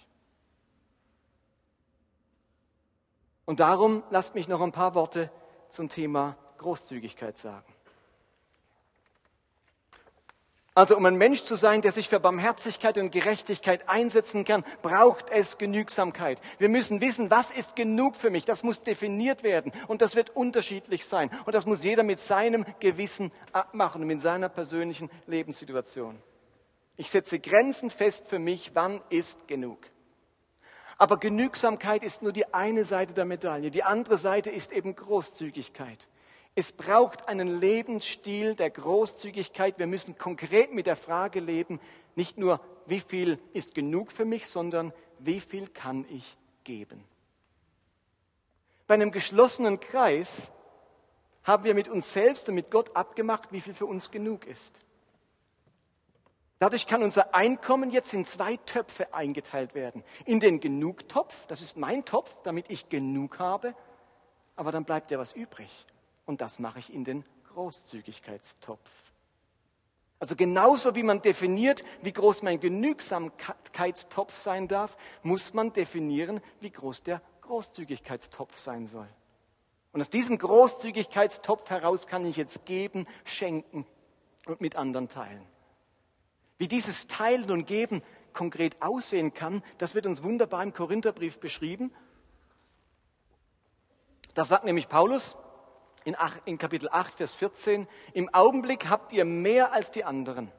[3.47, 5.31] Und darum lasst mich noch ein paar Worte
[5.69, 7.75] zum Thema Großzügigkeit sagen.
[10.75, 15.29] Also um ein Mensch zu sein, der sich für Barmherzigkeit und Gerechtigkeit einsetzen kann, braucht
[15.31, 16.41] es Genügsamkeit.
[16.59, 18.45] Wir müssen wissen, was ist genug für mich.
[18.45, 21.31] Das muss definiert werden und das wird unterschiedlich sein.
[21.45, 26.23] Und das muss jeder mit seinem Gewissen abmachen und mit seiner persönlichen Lebenssituation.
[26.97, 29.79] Ich setze Grenzen fest für mich, wann ist genug.
[31.01, 33.71] Aber Genügsamkeit ist nur die eine Seite der Medaille.
[33.71, 36.09] Die andere Seite ist eben Großzügigkeit.
[36.55, 39.79] Es braucht einen Lebensstil der Großzügigkeit.
[39.79, 41.81] Wir müssen konkret mit der Frage leben,
[42.17, 47.03] nicht nur, wie viel ist genug für mich, sondern wie viel kann ich geben.
[48.87, 50.53] Bei einem geschlossenen Kreis
[51.45, 54.83] haben wir mit uns selbst und mit Gott abgemacht, wie viel für uns genug ist.
[56.61, 60.05] Dadurch kann unser Einkommen jetzt in zwei Töpfe eingeteilt werden.
[60.27, 63.75] In den Genugtopf, das ist mein Topf, damit ich genug habe,
[64.57, 65.87] aber dann bleibt ja was übrig
[66.27, 68.91] und das mache ich in den Großzügigkeitstopf.
[70.19, 76.71] Also genauso wie man definiert, wie groß mein Genügsamkeitstopf sein darf, muss man definieren, wie
[76.71, 79.09] groß der Großzügigkeitstopf sein soll.
[79.93, 83.87] Und aus diesem Großzügigkeitstopf heraus kann ich jetzt geben, schenken
[84.45, 85.47] und mit anderen teilen.
[86.61, 88.03] Wie dieses Teilen und Geben
[88.35, 91.91] konkret aussehen kann, das wird uns wunderbar im Korintherbrief beschrieben.
[94.35, 95.39] Da sagt nämlich Paulus,
[96.05, 100.53] in, in Kapitel 8, Vers 14, im Augenblick habt ihr mehr als die anderen.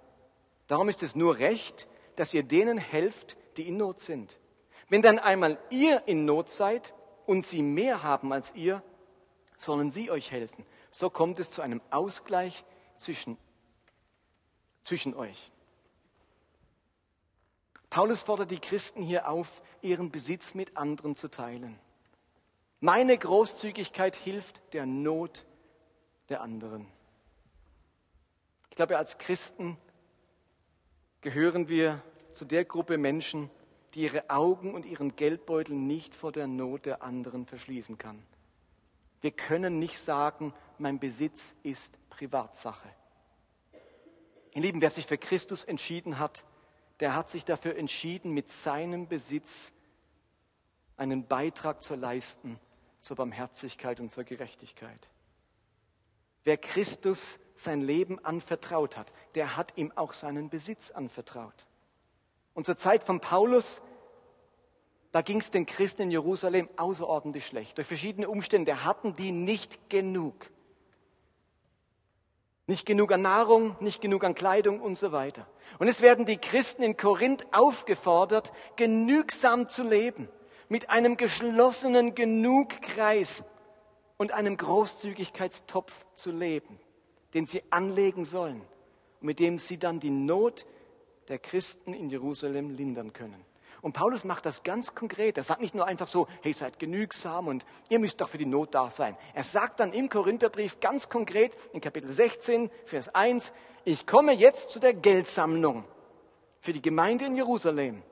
[0.65, 4.39] Darum ist es nur recht, dass ihr denen helft, die in Not sind.
[4.89, 6.95] Wenn dann einmal ihr in Not seid
[7.27, 8.81] und sie mehr haben als ihr,
[9.59, 10.65] sollen sie euch helfen.
[10.89, 12.65] So kommt es zu einem Ausgleich
[12.97, 13.37] zwischen,
[14.81, 15.50] zwischen euch.
[17.91, 21.77] Paulus fordert die Christen hier auf, ihren Besitz mit anderen zu teilen.
[22.79, 25.45] Meine Großzügigkeit hilft der Not
[26.29, 26.87] der anderen.
[28.69, 29.77] Ich glaube, als Christen
[31.19, 32.01] gehören wir
[32.33, 33.49] zu der Gruppe Menschen,
[33.93, 38.23] die ihre Augen und ihren Geldbeutel nicht vor der Not der anderen verschließen kann.
[39.19, 42.87] Wir können nicht sagen, mein Besitz ist Privatsache.
[44.53, 46.45] Ihr Lieben, wer sich für Christus entschieden hat,
[47.01, 49.73] der hat sich dafür entschieden, mit seinem Besitz
[50.97, 52.59] einen Beitrag zu leisten
[53.01, 55.09] zur Barmherzigkeit und zur Gerechtigkeit.
[56.43, 61.67] Wer Christus sein Leben anvertraut hat, der hat ihm auch seinen Besitz anvertraut.
[62.53, 63.81] Und zur Zeit von Paulus,
[65.11, 67.77] da ging es den Christen in Jerusalem außerordentlich schlecht.
[67.77, 70.51] Durch verschiedene Umstände hatten die nicht genug.
[72.71, 75.45] Nicht genug an Nahrung, nicht genug an Kleidung und so weiter.
[75.77, 80.29] Und es werden die Christen in Korinth aufgefordert, genügsam zu leben
[80.69, 83.43] mit einem geschlossenen Genugkreis
[84.15, 86.79] und einem Großzügigkeitstopf zu leben,
[87.33, 88.61] den sie anlegen sollen
[89.19, 90.65] und mit dem sie dann die Not
[91.27, 93.43] der Christen in Jerusalem lindern können.
[93.81, 95.37] Und Paulus macht das ganz konkret.
[95.37, 98.45] Er sagt nicht nur einfach so, hey, seid genügsam und ihr müsst doch für die
[98.45, 99.17] Not da sein.
[99.33, 104.69] Er sagt dann im Korintherbrief ganz konkret in Kapitel 16, Vers 1, ich komme jetzt
[104.69, 105.85] zu der Geldsammlung
[106.59, 108.03] für die Gemeinde in Jerusalem.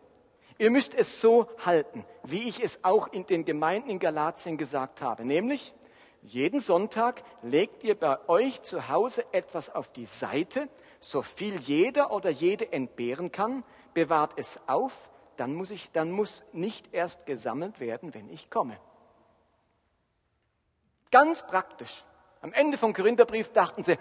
[0.58, 5.02] Ihr müsst es so halten, wie ich es auch in den Gemeinden in Galatien gesagt
[5.02, 5.74] habe, nämlich
[6.22, 10.68] jeden Sonntag legt ihr bei euch zu Hause etwas auf die Seite,
[11.00, 16.44] so viel jeder oder jede entbehren kann, bewahrt es auf, dann muss, ich, dann muss
[16.52, 18.78] nicht erst gesammelt werden, wenn ich komme.
[21.12, 22.04] Ganz praktisch.
[22.42, 23.98] Am Ende vom Korintherbrief dachten sie,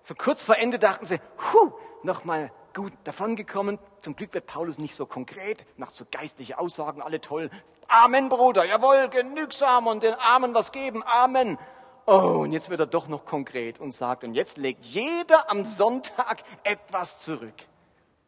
[0.00, 1.20] so kurz vor Ende dachten sie,
[1.52, 1.72] huh,
[2.02, 3.78] nochmal gut davongekommen.
[4.00, 7.50] Zum Glück wird Paulus nicht so konkret, macht so geistliche Aussagen, alle toll.
[7.88, 11.58] Amen, Bruder, jawohl, genügsam und den Armen was geben, Amen.
[12.06, 15.64] Oh, und jetzt wird er doch noch konkret und sagt, und jetzt legt jeder am
[15.64, 17.54] Sonntag etwas zurück.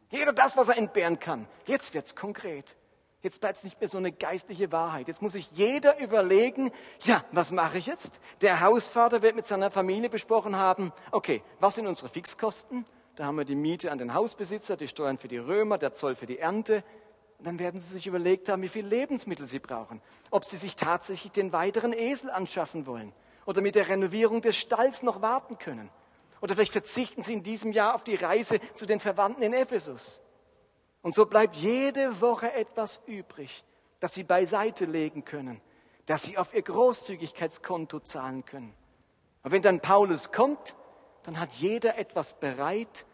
[0.09, 1.47] Jeder das, was er entbehren kann.
[1.65, 2.75] Jetzt wird's konkret.
[3.21, 5.07] Jetzt bleibt es nicht mehr so eine geistliche Wahrheit.
[5.07, 8.21] Jetzt muss sich jeder überlegen, ja, was mache ich jetzt?
[8.41, 12.85] Der Hausvater wird mit seiner Familie besprochen haben, okay, was sind unsere Fixkosten?
[13.19, 16.15] da haben wir die Miete an den Hausbesitzer, die Steuern für die Römer, der Zoll
[16.15, 16.85] für die Ernte.
[17.37, 20.01] Und dann werden sie sich überlegt haben, wie viel Lebensmittel sie brauchen.
[20.31, 23.11] Ob sie sich tatsächlich den weiteren Esel anschaffen wollen
[23.45, 25.89] oder mit der Renovierung des Stalls noch warten können.
[26.41, 30.21] Oder vielleicht verzichten sie in diesem Jahr auf die Reise zu den Verwandten in Ephesus.
[31.01, 33.63] Und so bleibt jede Woche etwas übrig,
[33.99, 35.61] das sie beiseite legen können,
[36.05, 38.73] das sie auf ihr Großzügigkeitskonto zahlen können.
[39.43, 40.75] Und wenn dann Paulus kommt,
[41.23, 43.05] dann hat jeder etwas bereit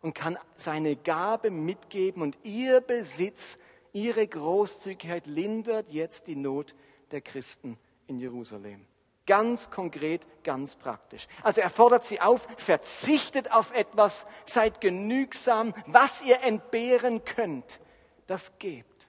[0.00, 3.58] und kann seine Gabe mitgeben und ihr Besitz,
[3.92, 6.74] ihre Großzügigkeit lindert jetzt die Not
[7.10, 8.86] der Christen in Jerusalem.
[9.26, 11.28] Ganz konkret, ganz praktisch.
[11.42, 17.80] Also er fordert sie auf, verzichtet auf etwas, seid genügsam, was ihr entbehren könnt,
[18.26, 19.08] das gebt.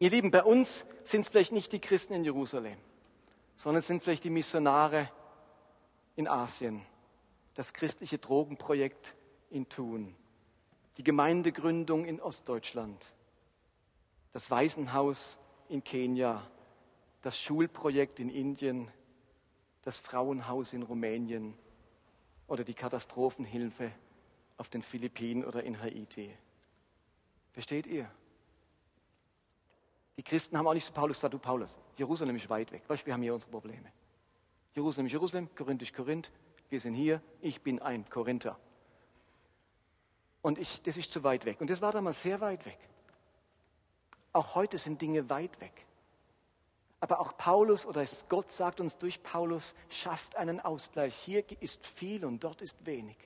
[0.00, 2.76] Ihr Lieben, bei uns sind es vielleicht nicht die Christen in Jerusalem,
[3.54, 5.08] sondern es sind vielleicht die Missionare
[6.16, 6.84] in Asien,
[7.54, 9.14] das christliche Drogenprojekt
[9.50, 10.16] in Thun,
[10.96, 13.14] die Gemeindegründung in Ostdeutschland,
[14.32, 15.38] das Waisenhaus
[15.68, 16.42] in Kenia,
[17.24, 18.90] das Schulprojekt in Indien,
[19.80, 21.54] das Frauenhaus in Rumänien
[22.46, 23.90] oder die Katastrophenhilfe
[24.58, 26.30] auf den Philippinen oder in Haiti.
[27.52, 28.10] Versteht ihr?
[30.18, 32.82] Die Christen haben auch nicht so Paulus sagt, du Paulus, Jerusalem ist weit weg.
[32.88, 33.90] Weißt, wir haben hier unsere Probleme.
[34.74, 36.30] Jerusalem ist Jerusalem, Korinth ist Korinth,
[36.68, 38.58] wir sind hier, ich bin ein Korinther.
[40.42, 41.62] Und ich, das ist zu weit weg.
[41.62, 42.78] Und das war damals sehr weit weg.
[44.34, 45.86] Auch heute sind Dinge weit weg.
[47.04, 51.14] Aber auch Paulus oder Gott sagt uns durch Paulus, schafft einen Ausgleich.
[51.14, 53.18] Hier ist viel und dort ist wenig.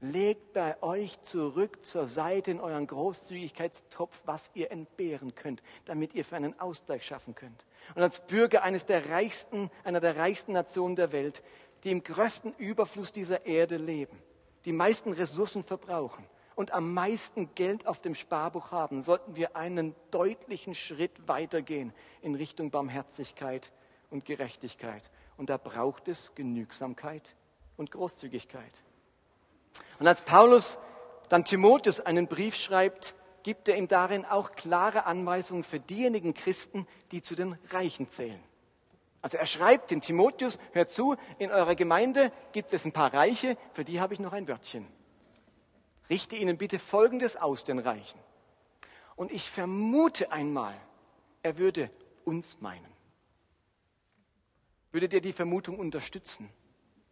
[0.00, 6.24] Legt bei euch zurück zur Seite in euren Großzügigkeitstopf, was ihr entbehren könnt, damit ihr
[6.24, 7.64] für einen Ausgleich schaffen könnt.
[7.94, 11.44] Und als Bürger eines der reichsten, einer der reichsten Nationen der Welt,
[11.84, 14.20] die im größten Überfluss dieser Erde leben,
[14.64, 16.26] die meisten Ressourcen verbrauchen,
[16.60, 22.34] und am meisten Geld auf dem Sparbuch haben, sollten wir einen deutlichen Schritt weitergehen in
[22.34, 23.72] Richtung Barmherzigkeit
[24.10, 25.10] und Gerechtigkeit.
[25.38, 27.34] Und da braucht es Genügsamkeit
[27.78, 28.84] und Großzügigkeit.
[30.00, 30.78] Und als Paulus
[31.30, 36.86] dann Timotheus einen Brief schreibt, gibt er ihm darin auch klare Anweisungen für diejenigen Christen,
[37.10, 38.42] die zu den Reichen zählen.
[39.22, 43.56] Also er schreibt dem Timotheus, hört zu, in eurer Gemeinde gibt es ein paar Reiche,
[43.72, 44.99] für die habe ich noch ein Wörtchen.
[46.10, 48.18] Richte ihnen bitte Folgendes aus, den Reichen.
[49.16, 50.74] Und ich vermute einmal,
[51.42, 51.90] er würde
[52.24, 52.92] uns meinen.
[54.92, 56.50] Würdet ihr die Vermutung unterstützen?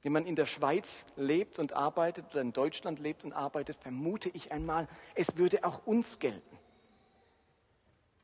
[0.02, 4.30] Wenn man in der Schweiz lebt und arbeitet oder in Deutschland lebt und arbeitet, vermute
[4.30, 6.58] ich einmal, es würde auch uns gelten.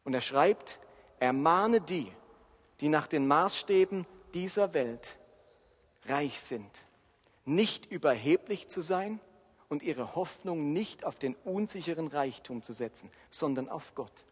[0.02, 0.80] Und er schreibt,
[1.18, 2.10] ermahne die,
[2.80, 5.18] die nach den Maßstäben dieser Welt
[6.06, 6.84] reich sind,
[7.44, 9.20] nicht überheblich zu sein,
[9.74, 14.24] und ihre Hoffnung nicht auf den unsicheren Reichtum zu setzen, sondern auf Gott.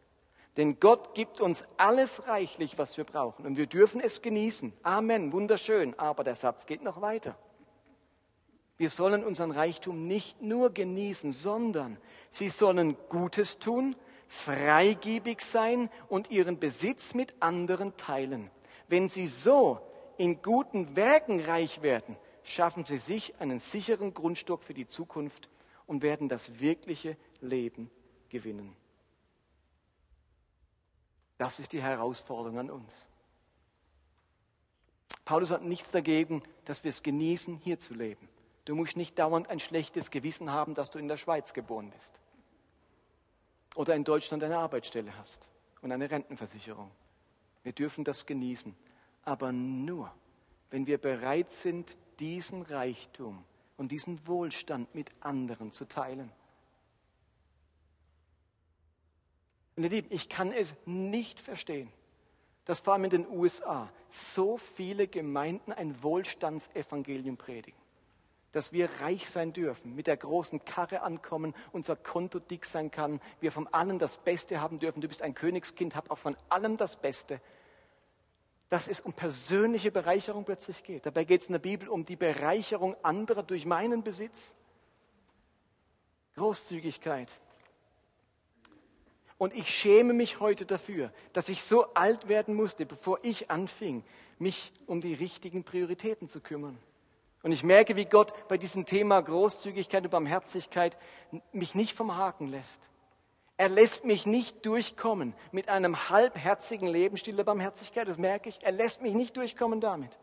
[0.56, 3.44] Denn Gott gibt uns alles reichlich, was wir brauchen.
[3.44, 4.72] Und wir dürfen es genießen.
[4.84, 5.98] Amen, wunderschön.
[5.98, 7.36] Aber der Satz geht noch weiter.
[8.76, 11.98] Wir sollen unseren Reichtum nicht nur genießen, sondern
[12.30, 13.96] sie sollen Gutes tun,
[14.28, 18.48] freigebig sein und ihren Besitz mit anderen teilen.
[18.86, 19.80] Wenn sie so
[20.18, 25.48] in guten Werken reich werden, schaffen sie sich einen sicheren Grundstock für die Zukunft
[25.86, 27.90] und werden das wirkliche Leben
[28.28, 28.74] gewinnen.
[31.38, 33.08] Das ist die Herausforderung an uns.
[35.24, 38.28] Paulus hat nichts dagegen, dass wir es genießen, hier zu leben.
[38.64, 42.20] Du musst nicht dauernd ein schlechtes Gewissen haben, dass du in der Schweiz geboren bist.
[43.74, 45.48] Oder in Deutschland eine Arbeitsstelle hast
[45.80, 46.90] und eine Rentenversicherung.
[47.62, 48.76] Wir dürfen das genießen.
[49.24, 50.12] Aber nur,
[50.70, 53.44] wenn wir bereit sind, diesen Reichtum
[53.76, 56.30] und diesen Wohlstand mit anderen zu teilen.
[59.76, 61.90] Ihr Lieben, ich kann es nicht verstehen,
[62.64, 67.80] dass vor allem in den USA so viele Gemeinden ein Wohlstandsevangelium predigen.
[68.52, 73.20] Dass wir reich sein dürfen, mit der großen Karre ankommen, unser Konto dick sein kann,
[73.40, 75.00] wir von allem das Beste haben dürfen.
[75.00, 77.40] Du bist ein Königskind, hab auch von allem das Beste
[78.72, 81.04] dass es um persönliche Bereicherung plötzlich geht.
[81.04, 84.54] Dabei geht es in der Bibel um die Bereicherung anderer durch meinen Besitz.
[86.36, 87.30] Großzügigkeit.
[89.36, 94.04] Und ich schäme mich heute dafür, dass ich so alt werden musste, bevor ich anfing,
[94.38, 96.78] mich um die richtigen Prioritäten zu kümmern.
[97.42, 100.96] Und ich merke, wie Gott bei diesem Thema Großzügigkeit und Barmherzigkeit
[101.52, 102.88] mich nicht vom Haken lässt.
[103.56, 108.62] Er lässt mich nicht durchkommen mit einem halbherzigen Lebensstil der Barmherzigkeit, das merke ich.
[108.62, 110.18] Er lässt mich nicht durchkommen damit.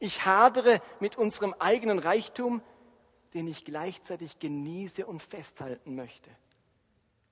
[0.00, 2.62] Ich hadere mit unserem eigenen Reichtum
[3.34, 6.30] den ich gleichzeitig genieße und festhalten möchte.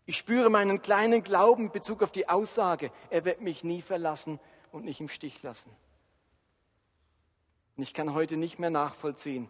[0.04, 4.40] Ich spüre meinen kleinen Glauben in Bezug auf die Aussage, er wird mich nie verlassen
[4.72, 5.70] und nicht im Stich lassen.
[7.76, 9.48] Und ich kann heute nicht mehr nachvollziehen,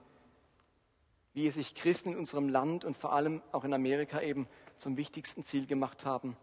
[1.33, 4.47] wie es sich Christen in unserem Land und vor allem auch in Amerika eben
[4.83, 6.37] zum wichtigsten Ziel gemacht haben,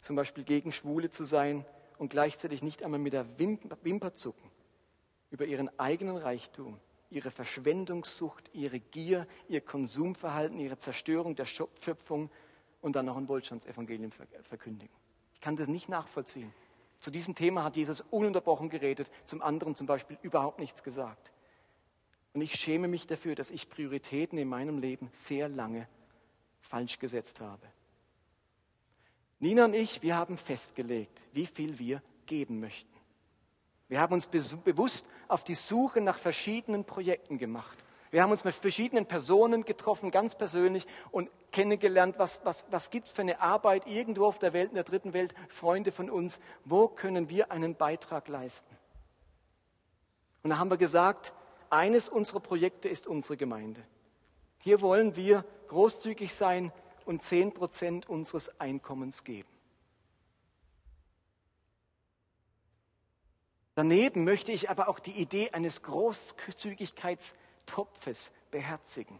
[0.00, 1.64] zum Beispiel gegen Schwule zu sein
[1.98, 4.50] und gleichzeitig nicht einmal mit der Wimper zucken
[5.30, 6.78] über ihren eigenen Reichtum,
[7.10, 12.30] ihre Verschwendungssucht, ihre Gier, ihr Konsumverhalten, ihre Zerstörung der Schöpfung
[12.82, 14.12] und dann noch ein Wohlstandsevangelium
[14.42, 14.94] verkündigen.
[15.32, 16.52] Ich kann das nicht nachvollziehen.
[17.00, 21.32] Zu diesem Thema hat Jesus ununterbrochen geredet, zum anderen zum Beispiel überhaupt nichts gesagt.
[22.34, 25.88] Und ich schäme mich dafür, dass ich Prioritäten in meinem Leben sehr lange
[26.64, 27.66] falsch gesetzt habe.
[29.38, 32.92] Nina und ich, wir haben festgelegt, wie viel wir geben möchten.
[33.88, 37.84] Wir haben uns bewusst auf die Suche nach verschiedenen Projekten gemacht.
[38.10, 43.08] Wir haben uns mit verschiedenen Personen getroffen, ganz persönlich, und kennengelernt, was, was, was gibt
[43.08, 46.40] es für eine Arbeit irgendwo auf der Welt, in der dritten Welt, Freunde von uns,
[46.64, 48.74] wo können wir einen Beitrag leisten?
[50.42, 51.34] Und da haben wir gesagt,
[51.70, 53.82] eines unserer Projekte ist unsere Gemeinde.
[54.64, 56.72] Hier wollen wir großzügig sein
[57.04, 59.50] und zehn Prozent unseres Einkommens geben.
[63.74, 69.18] Daneben möchte ich aber auch die Idee eines Großzügigkeitstopfes beherzigen.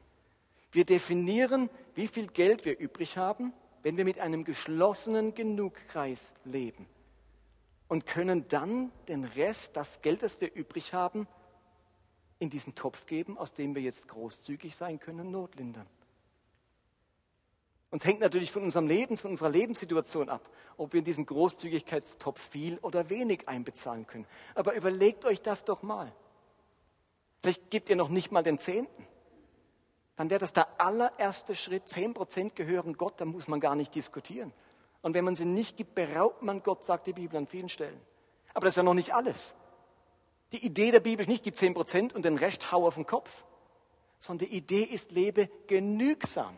[0.73, 6.87] Wir definieren, wie viel Geld wir übrig haben, wenn wir mit einem geschlossenen Genugkreis leben
[7.89, 11.29] und können dann den Rest, das Geld, das wir übrig haben,
[12.45, 15.87] in diesen Topf geben, aus dem wir jetzt großzügig sein können, notlindern.
[17.91, 22.41] Uns hängt natürlich von unserem Leben, von unserer Lebenssituation ab, ob wir in diesen Großzügigkeitstopf
[22.41, 24.27] viel oder wenig einbezahlen können.
[24.55, 26.13] Aber überlegt euch das doch mal.
[27.41, 29.07] Vielleicht gebt ihr noch nicht mal den Zehnten.
[30.17, 31.89] Dann wäre das der allererste Schritt.
[31.89, 34.53] Zehn Prozent gehören Gott, da muss man gar nicht diskutieren.
[35.03, 38.01] Und wenn man sie nicht gibt, beraubt man Gott, sagt die Bibel an vielen Stellen.
[38.55, 39.55] Aber das ist ja noch nicht alles.
[40.55, 43.07] Die Idee der Bibel ist nicht, gib zehn Prozent und den Rest hau auf den
[43.07, 43.43] Kopf.
[44.21, 46.57] Sondern die Idee ist, lebe genügsam.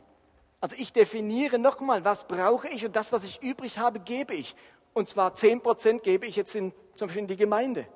[0.60, 4.54] Also ich definiere nochmal, was brauche ich und das, was ich übrig habe, gebe ich.
[4.92, 7.88] Und zwar 10 Prozent gebe ich jetzt in, zum Beispiel in die Gemeinde.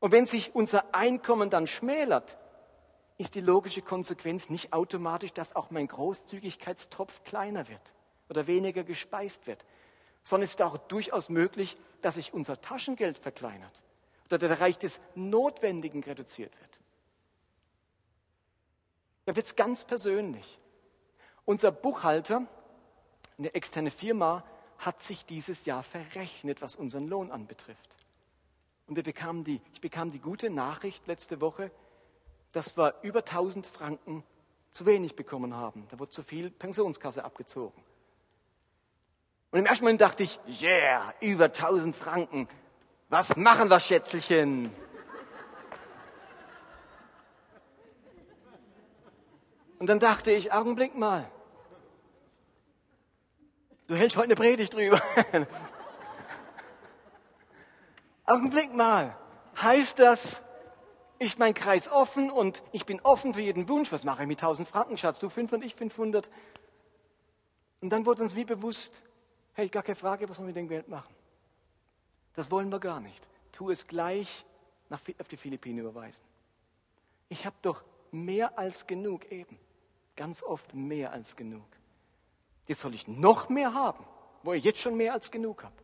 [0.00, 2.36] Und wenn sich unser Einkommen dann schmälert,
[3.16, 7.94] ist die logische Konsequenz nicht automatisch, dass auch mein Großzügigkeitstopf kleiner wird
[8.28, 9.64] oder weniger gespeist wird,
[10.22, 13.82] sondern es ist auch durchaus möglich, dass sich unser Taschengeld verkleinert
[14.34, 16.80] oder der Bereich des Notwendigen reduziert wird.
[19.26, 20.58] Da wird es ganz persönlich.
[21.44, 22.46] Unser Buchhalter,
[23.38, 24.44] eine externe Firma,
[24.78, 27.96] hat sich dieses Jahr verrechnet, was unseren Lohn anbetrifft.
[28.86, 31.70] Und wir bekamen die, ich bekam die gute Nachricht letzte Woche,
[32.52, 34.24] dass wir über 1000 Franken
[34.70, 35.86] zu wenig bekommen haben.
[35.90, 37.82] Da wurde zu viel Pensionskasse abgezogen.
[39.52, 42.48] Und im ersten Moment dachte ich, yeah, über 1000 Franken.
[43.14, 44.68] Was machen wir, Schätzelchen?
[49.78, 51.30] Und dann dachte ich, Augenblick mal.
[53.86, 55.00] Du hältst heute eine Predigt drüber.
[58.26, 59.16] Augenblick mal.
[59.62, 60.42] Heißt das,
[61.20, 63.92] ich mein Kreis offen und ich bin offen für jeden Wunsch.
[63.92, 65.20] Was mache ich mit 1000 Franken, Schatz?
[65.20, 66.28] Du 500, ich 500.
[67.80, 69.04] Und dann wurde uns wie bewusst,
[69.52, 71.13] hey, gar keine Frage, was wir mit dem Geld machen.
[72.34, 73.28] Das wollen wir gar nicht.
[73.52, 74.44] Tu es gleich
[74.88, 76.24] nach, auf die Philippinen überweisen.
[77.28, 79.58] Ich habe doch mehr als genug eben.
[80.16, 81.66] Ganz oft mehr als genug.
[82.66, 84.04] Jetzt soll ich noch mehr haben,
[84.42, 85.74] wo ich jetzt schon mehr als genug habe.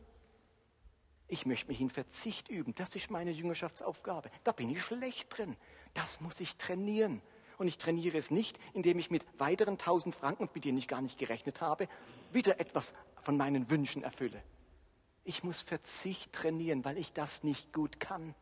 [1.27, 2.75] Ich möchte mich in Verzicht üben.
[2.75, 4.29] Das ist meine Jüngerschaftsaufgabe.
[4.43, 5.55] Da bin ich schlecht drin.
[5.93, 7.21] Das muss ich trainieren.
[7.57, 11.01] Und ich trainiere es nicht, indem ich mit weiteren tausend Franken, mit denen ich gar
[11.01, 11.87] nicht gerechnet habe,
[12.31, 14.43] wieder etwas von meinen Wünschen erfülle.
[15.23, 18.33] Ich muss Verzicht trainieren, weil ich das nicht gut kann.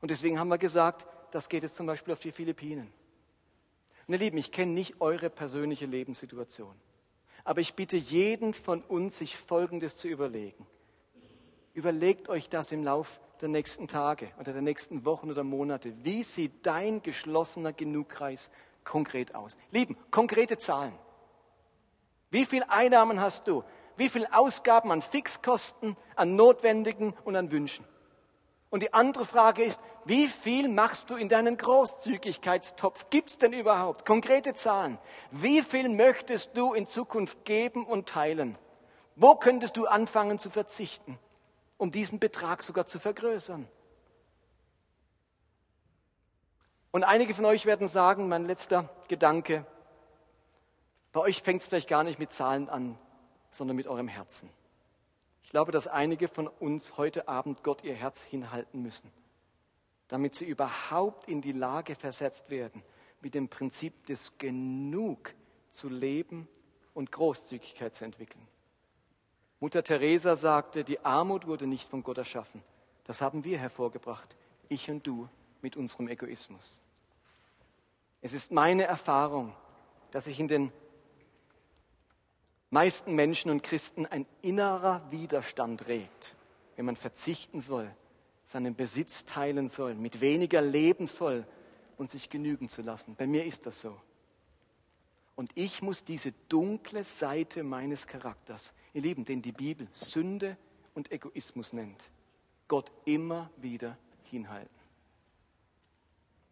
[0.00, 2.92] Und deswegen haben wir gesagt, das geht jetzt zum Beispiel auf die Philippinen.
[4.08, 6.74] Ihr Lieben, ich kenne nicht eure persönliche Lebenssituation.
[7.44, 10.66] Aber ich bitte jeden von uns, sich Folgendes zu überlegen.
[11.74, 15.94] Überlegt euch das im Lauf der nächsten Tage oder der nächsten Wochen oder Monate.
[16.04, 18.50] Wie sieht dein geschlossener Genugkreis
[18.84, 19.56] konkret aus?
[19.70, 20.92] Lieben, konkrete Zahlen.
[22.30, 23.64] Wie viel Einnahmen hast du?
[23.96, 27.84] Wie viel Ausgaben an Fixkosten, an Notwendigen und an Wünschen?
[28.70, 33.10] Und die andere Frage ist, wie viel machst du in deinen Großzügigkeitstopf?
[33.10, 34.98] Gibt es denn überhaupt konkrete Zahlen?
[35.30, 38.56] Wie viel möchtest du in Zukunft geben und teilen?
[39.14, 41.18] Wo könntest du anfangen zu verzichten,
[41.76, 43.68] um diesen Betrag sogar zu vergrößern?
[46.92, 49.66] Und einige von euch werden sagen, mein letzter Gedanke,
[51.12, 52.98] bei euch fängt es vielleicht gar nicht mit Zahlen an,
[53.52, 54.50] sondern mit eurem Herzen.
[55.44, 59.12] Ich glaube, dass einige von uns heute Abend Gott ihr Herz hinhalten müssen,
[60.08, 62.82] damit sie überhaupt in die Lage versetzt werden,
[63.20, 65.34] mit dem Prinzip des Genug
[65.70, 66.48] zu leben
[66.94, 68.46] und Großzügigkeit zu entwickeln.
[69.60, 72.64] Mutter Teresa sagte, die Armut wurde nicht von Gott erschaffen.
[73.04, 74.34] Das haben wir hervorgebracht,
[74.68, 75.28] ich und du
[75.60, 76.80] mit unserem Egoismus.
[78.22, 79.54] Es ist meine Erfahrung,
[80.10, 80.72] dass sich in den
[82.72, 86.36] meisten Menschen und Christen ein innerer Widerstand regt,
[86.76, 87.88] wenn man verzichten soll,
[88.44, 91.46] seinen Besitz teilen soll, mit weniger leben soll
[91.98, 93.14] und sich genügen zu lassen.
[93.14, 94.00] Bei mir ist das so.
[95.36, 100.56] Und ich muss diese dunkle Seite meines Charakters, ihr Lieben, den die Bibel Sünde
[100.94, 102.10] und Egoismus nennt,
[102.68, 104.68] Gott immer wieder hinhalten.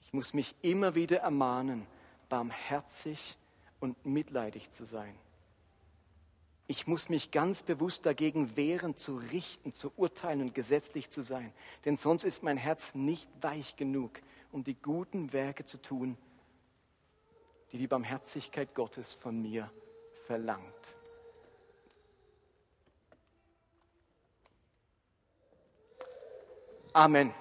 [0.02, 1.86] Ich muss mich immer wieder ermahnen,
[2.28, 3.38] barmherzig
[3.80, 5.14] und mitleidig zu sein.
[6.70, 11.52] Ich muss mich ganz bewusst dagegen wehren, zu richten, zu urteilen und gesetzlich zu sein.
[11.84, 14.20] Denn sonst ist mein Herz nicht weich genug,
[14.52, 16.16] um die guten Werke zu tun,
[17.72, 19.68] die die Barmherzigkeit Gottes von mir
[20.28, 20.94] verlangt.
[26.92, 27.34] Amen.